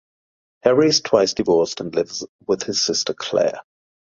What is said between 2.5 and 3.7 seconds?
his sister Clare.